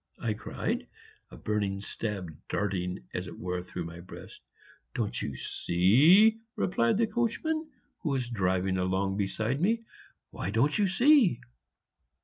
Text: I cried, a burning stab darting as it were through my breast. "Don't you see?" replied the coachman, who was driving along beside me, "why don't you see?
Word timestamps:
I 0.19 0.33
cried, 0.33 0.87
a 1.29 1.37
burning 1.37 1.79
stab 1.79 2.35
darting 2.49 3.03
as 3.13 3.27
it 3.27 3.37
were 3.37 3.61
through 3.61 3.83
my 3.85 3.99
breast. 3.99 4.41
"Don't 4.95 5.21
you 5.21 5.35
see?" 5.35 6.39
replied 6.55 6.97
the 6.97 7.05
coachman, 7.05 7.69
who 7.99 8.09
was 8.09 8.27
driving 8.27 8.79
along 8.79 9.17
beside 9.17 9.61
me, 9.61 9.83
"why 10.31 10.49
don't 10.49 10.75
you 10.79 10.87
see? 10.87 11.39